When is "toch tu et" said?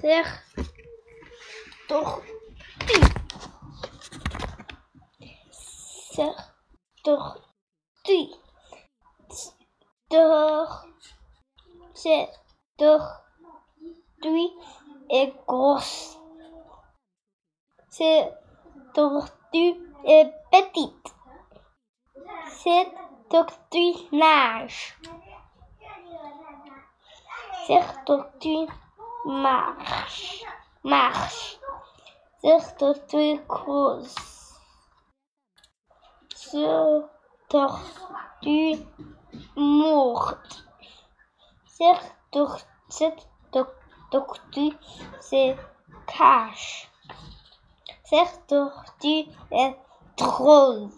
12.76-15.34